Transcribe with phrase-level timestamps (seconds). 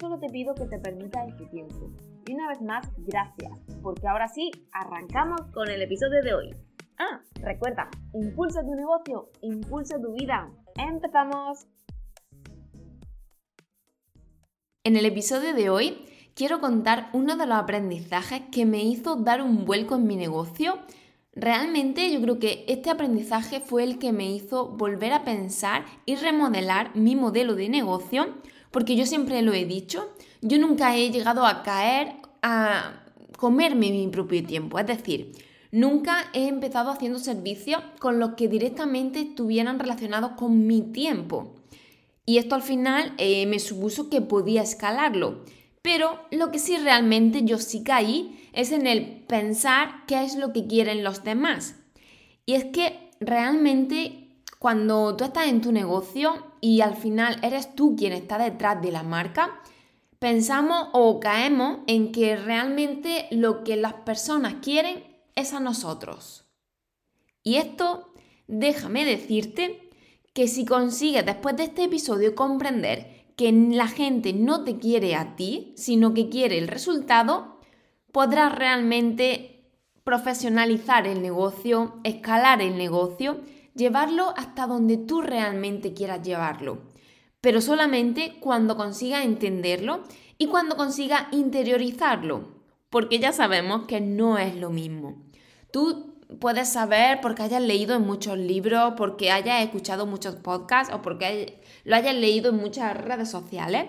[0.00, 1.92] solo te pido que te permitas este tiempo.
[2.26, 6.54] Y una vez más, gracias, porque ahora sí, arrancamos con el episodio de hoy.
[6.98, 10.50] Ah, recuerda, impulsa tu negocio, impulsa tu vida.
[10.76, 11.66] ¡Empezamos!
[14.84, 19.42] En el episodio de hoy quiero contar uno de los aprendizajes que me hizo dar
[19.42, 20.78] un vuelco en mi negocio.
[21.32, 26.16] Realmente yo creo que este aprendizaje fue el que me hizo volver a pensar y
[26.16, 28.34] remodelar mi modelo de negocio,
[28.70, 30.08] porque yo siempre lo he dicho,
[30.40, 33.04] yo nunca he llegado a caer a
[33.36, 35.32] comerme mi propio tiempo, es decir,
[35.72, 41.54] Nunca he empezado haciendo servicios con los que directamente estuvieran relacionados con mi tiempo.
[42.26, 45.44] Y esto al final eh, me supuso que podía escalarlo.
[45.82, 50.52] Pero lo que sí realmente yo sí caí es en el pensar qué es lo
[50.52, 51.76] que quieren los demás.
[52.46, 54.29] Y es que realmente
[54.60, 58.92] cuando tú estás en tu negocio y al final eres tú quien está detrás de
[58.92, 59.58] la marca,
[60.18, 65.02] pensamos o caemos en que realmente lo que las personas quieren
[65.34, 66.44] es a nosotros.
[67.42, 68.12] Y esto,
[68.48, 69.88] déjame decirte
[70.34, 75.36] que si consigues después de este episodio comprender que la gente no te quiere a
[75.36, 77.60] ti, sino que quiere el resultado,
[78.12, 79.70] podrás realmente
[80.04, 83.40] profesionalizar el negocio, escalar el negocio,
[83.74, 86.78] llevarlo hasta donde tú realmente quieras llevarlo.
[87.40, 90.02] Pero solamente cuando consigas entenderlo
[90.38, 92.48] y cuando consigas interiorizarlo,
[92.90, 95.22] porque ya sabemos que no es lo mismo.
[95.72, 101.02] Tú puedes saber porque hayas leído en muchos libros, porque hayas escuchado muchos podcasts o
[101.02, 103.86] porque lo hayas leído en muchas redes sociales.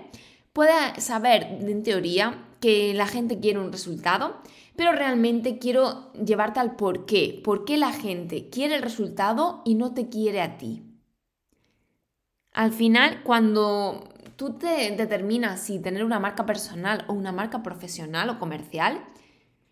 [0.54, 4.38] Puedes saber en teoría que la gente quiere un resultado,
[4.78, 7.42] pero realmente quiero llevarte al por qué.
[7.44, 10.84] ¿Por qué la gente quiere el resultado y no te quiere a ti?
[12.54, 14.08] Al final, cuando
[14.38, 19.04] tú te determinas si tener una marca personal o una marca profesional o comercial,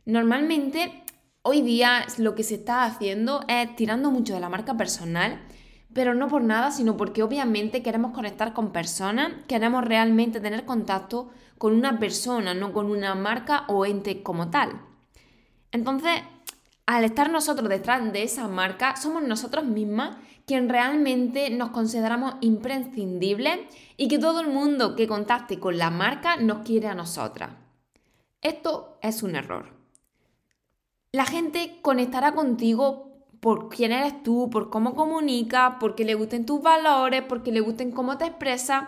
[0.06, 1.04] normalmente
[1.42, 5.40] Hoy día lo que se está haciendo es tirando mucho de la marca personal,
[5.94, 11.32] pero no por nada, sino porque obviamente queremos conectar con personas, queremos realmente tener contacto
[11.58, 14.82] con una persona, no con una marca o ente como tal.
[15.72, 16.22] Entonces,
[16.86, 23.60] al estar nosotros detrás de esa marca, somos nosotros mismas quien realmente nos consideramos imprescindibles
[23.98, 27.52] y que todo el mundo que contacte con la marca nos quiere a nosotras.
[28.42, 29.78] Esto es un error.
[31.12, 33.09] La gente conectará contigo
[33.40, 37.92] por quién eres tú, por cómo comunicas, porque le gusten tus valores, porque le gusten
[37.92, 38.84] cómo te expresas,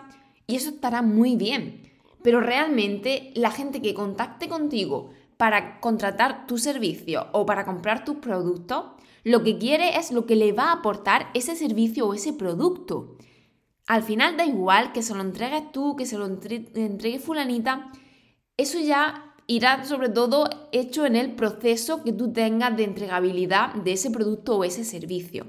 [0.46, 1.82] y eso estará muy bien.
[2.22, 8.16] Pero realmente la gente que contacte contigo para contratar tu servicio o para comprar tus
[8.16, 8.84] productos,
[9.24, 13.16] lo que quiere es lo que le va a aportar ese servicio o ese producto.
[13.86, 17.90] Al final da igual que se lo entregues tú, que se lo entregue fulanita,
[18.56, 23.92] eso ya irá sobre todo hecho en el proceso que tú tengas de entregabilidad de
[23.92, 25.46] ese producto o ese servicio.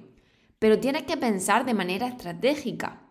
[0.59, 3.01] Pero tienes que pensar de manera estratégica.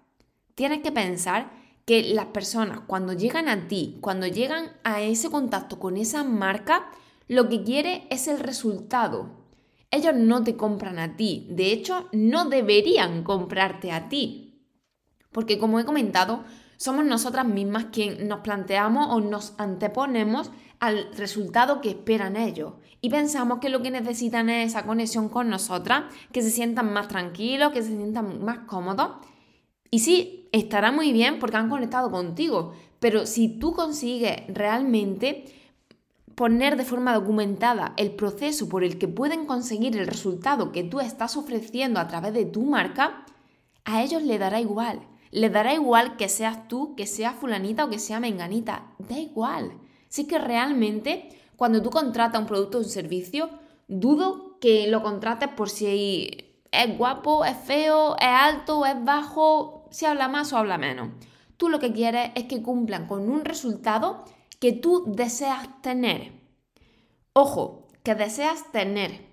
[0.55, 1.53] Tienes que pensar
[1.85, 6.91] que las personas cuando llegan a ti, cuando llegan a ese contacto con esa marca,
[7.29, 9.43] lo que quiere es el resultado.
[9.91, 14.67] Ellos no te compran a ti, de hecho no deberían comprarte a ti.
[15.33, 16.45] Porque como he comentado,
[16.83, 20.51] somos nosotras mismas quien nos planteamos o nos anteponemos
[20.81, 22.73] al resultado que esperan ellos.
[23.01, 27.07] Y pensamos que lo que necesitan es esa conexión con nosotras, que se sientan más
[27.07, 29.11] tranquilos, que se sientan más cómodos.
[29.93, 35.45] Y sí, estará muy bien porque han conectado contigo, pero si tú consigues realmente
[36.35, 40.99] poner de forma documentada el proceso por el que pueden conseguir el resultado que tú
[40.99, 43.25] estás ofreciendo a través de tu marca,
[43.85, 45.12] a ellos le dará igual.
[45.33, 48.93] Le dará igual que seas tú, que sea fulanita o que sea menganita.
[48.99, 49.73] Da igual.
[50.09, 53.51] Si que realmente cuando tú contratas un producto o un servicio,
[53.89, 60.07] dudo que lo contrates por si es guapo, es feo, es alto, es bajo, si
[60.07, 61.09] habla más o habla menos.
[61.57, 64.25] Tú lo que quieres es que cumplan con un resultado
[64.59, 66.33] que tú deseas tener.
[67.33, 69.27] Ojo, que deseas tener.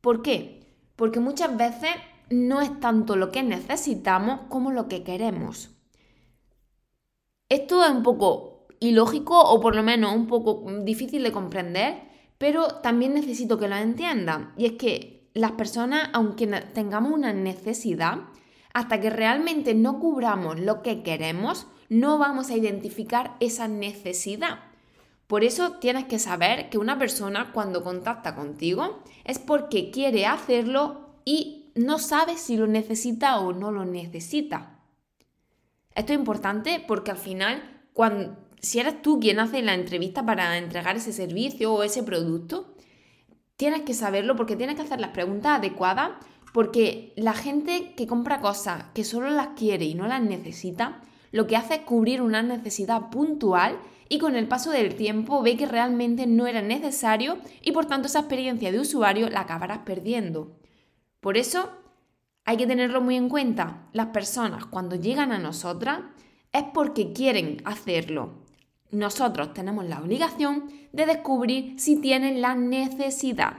[0.00, 0.66] ¿Por qué?
[0.96, 1.90] Porque muchas veces
[2.30, 5.70] no es tanto lo que necesitamos como lo que queremos.
[7.48, 12.02] Esto es un poco ilógico o por lo menos un poco difícil de comprender,
[12.36, 14.52] pero también necesito que lo entiendan.
[14.56, 18.18] Y es que las personas, aunque tengamos una necesidad,
[18.74, 24.60] hasta que realmente no cubramos lo que queremos, no vamos a identificar esa necesidad.
[25.26, 31.08] Por eso tienes que saber que una persona cuando contacta contigo es porque quiere hacerlo
[31.24, 34.80] y no sabe si lo necesita o no lo necesita.
[35.94, 37.62] Esto es importante porque al final,
[38.60, 42.74] si eres tú quien hace la entrevista para entregar ese servicio o ese producto,
[43.56, 46.12] tienes que saberlo porque tienes que hacer las preguntas adecuadas
[46.52, 51.00] porque la gente que compra cosas que solo las quiere y no las necesita,
[51.30, 53.78] lo que hace es cubrir una necesidad puntual
[54.08, 58.08] y con el paso del tiempo ve que realmente no era necesario y por tanto
[58.08, 60.56] esa experiencia de usuario la acabarás perdiendo.
[61.20, 61.70] Por eso
[62.44, 63.88] hay que tenerlo muy en cuenta.
[63.92, 66.00] Las personas cuando llegan a nosotras
[66.52, 68.44] es porque quieren hacerlo.
[68.90, 73.54] Nosotros tenemos la obligación de descubrir si tienen la necesidad.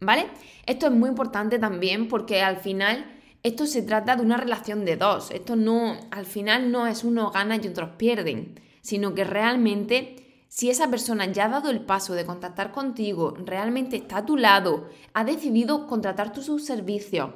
[0.00, 0.28] ¿Vale?
[0.64, 3.04] Esto es muy importante también porque al final
[3.42, 5.30] esto se trata de una relación de dos.
[5.30, 10.29] Esto no, al final no es uno gana y otros pierden, sino que realmente
[10.60, 14.36] si esa persona ya ha dado el paso de contactar contigo, realmente está a tu
[14.36, 17.30] lado, ha decidido contratar tus servicios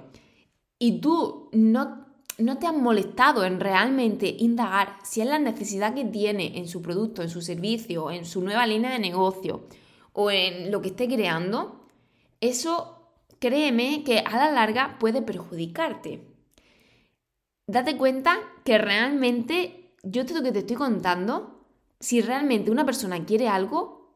[0.79, 2.05] y tú no,
[2.37, 6.83] no te has molestado en realmente indagar si es la necesidad que tiene en su
[6.83, 9.69] producto, en su servicio, en su nueva línea de negocio
[10.13, 11.87] o en lo que esté creando,
[12.43, 16.29] eso créeme que a la larga puede perjudicarte.
[17.67, 21.54] Date cuenta que realmente yo te lo que te estoy contando,
[22.05, 24.15] si realmente una persona quiere algo,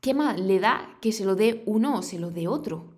[0.00, 2.94] ¿qué más le da que se lo dé uno o se lo dé otro?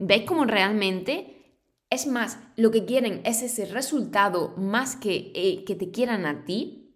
[0.00, 1.54] ¿Veis cómo realmente
[1.90, 6.44] es más, lo que quieren es ese resultado más que eh, que te quieran a
[6.44, 6.92] ti?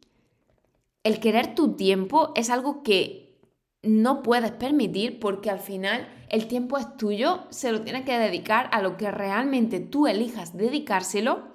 [1.04, 3.38] El querer tu tiempo es algo que
[3.82, 8.69] no puedes permitir porque al final el tiempo es tuyo, se lo tienes que dedicar
[8.72, 11.51] a lo que realmente tú elijas dedicárselo.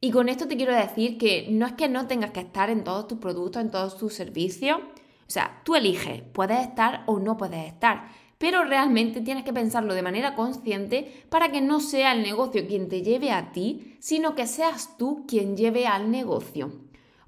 [0.00, 2.84] Y con esto te quiero decir que no es que no tengas que estar en
[2.84, 4.78] todos tus productos, en todos tus servicios.
[4.78, 8.08] O sea, tú eliges, puedes estar o no puedes estar.
[8.38, 12.88] Pero realmente tienes que pensarlo de manera consciente para que no sea el negocio quien
[12.88, 16.70] te lleve a ti, sino que seas tú quien lleve al negocio.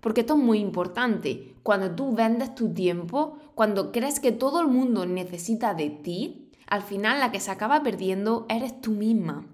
[0.00, 1.56] Porque esto es muy importante.
[1.64, 6.82] Cuando tú vendes tu tiempo, cuando crees que todo el mundo necesita de ti, al
[6.82, 9.46] final la que se acaba perdiendo eres tú misma.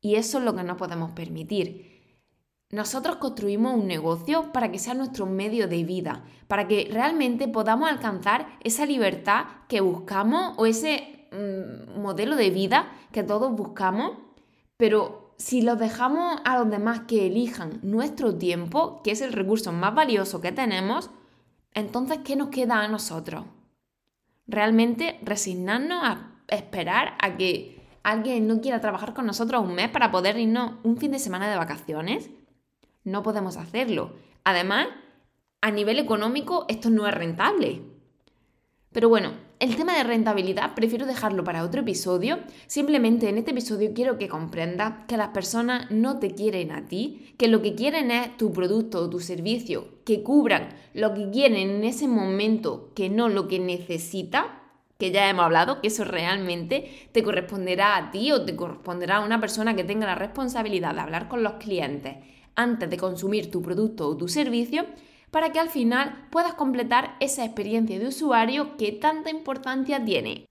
[0.00, 1.89] Y eso es lo que no podemos permitir.
[2.70, 7.90] Nosotros construimos un negocio para que sea nuestro medio de vida, para que realmente podamos
[7.90, 14.12] alcanzar esa libertad que buscamos o ese mm, modelo de vida que todos buscamos,
[14.76, 19.72] pero si los dejamos a los demás que elijan nuestro tiempo, que es el recurso
[19.72, 21.10] más valioso que tenemos,
[21.72, 23.46] entonces, ¿qué nos queda a nosotros?
[24.46, 30.10] Realmente resignarnos a esperar a que alguien no quiera trabajar con nosotros un mes para
[30.10, 32.30] poder irnos un fin de semana de vacaciones.
[33.04, 34.12] No podemos hacerlo.
[34.44, 34.88] Además,
[35.60, 37.82] a nivel económico esto no es rentable.
[38.92, 42.40] Pero bueno, el tema de rentabilidad prefiero dejarlo para otro episodio.
[42.66, 47.34] Simplemente en este episodio quiero que comprendas que las personas no te quieren a ti,
[47.38, 51.70] que lo que quieren es tu producto o tu servicio, que cubran lo que quieren
[51.70, 54.60] en ese momento, que no lo que necesita,
[54.98, 59.24] que ya hemos hablado, que eso realmente te corresponderá a ti o te corresponderá a
[59.24, 62.16] una persona que tenga la responsabilidad de hablar con los clientes
[62.54, 64.86] antes de consumir tu producto o tu servicio
[65.30, 70.46] para que al final puedas completar esa experiencia de usuario que tanta importancia tiene.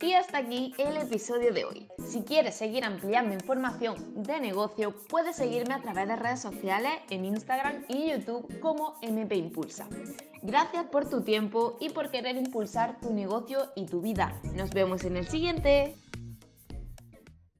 [0.00, 1.88] Y hasta aquí el episodio de hoy.
[2.04, 7.24] Si quieres seguir ampliando información de negocio, puedes seguirme a través de redes sociales en
[7.24, 9.88] Instagram y YouTube como MP Impulsa.
[10.42, 14.40] Gracias por tu tiempo y por querer impulsar tu negocio y tu vida.
[14.56, 16.01] Nos vemos en el siguiente.